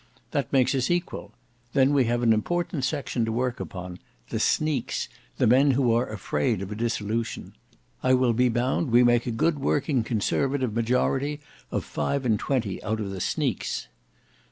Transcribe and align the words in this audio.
That 0.31 0.51
makes 0.51 0.73
us 0.73 0.89
equal. 0.89 1.31
Then 1.73 1.93
we 1.93 2.05
have 2.05 2.23
an 2.23 2.33
important 2.33 2.83
section 2.85 3.23
to 3.23 3.31
work 3.31 3.59
upon—the 3.59 4.39
Sneaks, 4.39 5.07
the 5.37 5.45
men 5.45 5.69
who 5.69 5.93
are 5.93 6.09
afraid 6.11 6.63
of 6.63 6.71
a 6.71 6.75
dissolution. 6.75 7.53
I 8.01 8.15
will 8.15 8.33
be 8.33 8.49
bound 8.49 8.89
we 8.89 9.03
make 9.03 9.27
a 9.27 9.31
good 9.31 9.59
working 9.59 10.03
conservative 10.03 10.73
majority 10.73 11.39
of 11.69 11.85
five 11.85 12.25
and 12.25 12.39
twenty 12.39 12.81
out 12.81 12.99
of 12.99 13.11
the 13.11 13.21
sneaks." 13.21 13.89